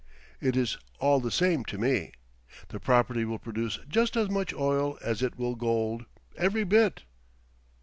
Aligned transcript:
It 0.39 0.57
is 0.57 0.77
all 0.99 1.19
the 1.19 1.29
same 1.29 1.63
to 1.65 1.77
me. 1.77 2.13
The 2.69 2.79
property 2.79 3.23
will 3.23 3.37
produce 3.37 3.77
just 3.87 4.17
as 4.17 4.31
much 4.31 4.51
oil 4.51 4.97
as 5.03 5.21
it 5.21 5.37
will 5.37 5.53
gold. 5.53 6.05
Every 6.35 6.63
bit!" 6.63 7.03